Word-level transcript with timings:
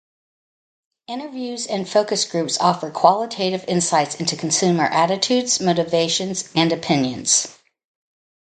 Interviews 1.07 1.67
and 1.67 1.87
focus 1.87 2.25
groups 2.25 2.57
offer 2.57 2.89
qualitative 2.89 3.63
insights 3.67 4.15
into 4.15 4.35
consumer 4.35 4.85
attitudes, 4.85 5.59
motivations, 5.61 6.49
and 6.55 6.73
opinions. 6.73 7.55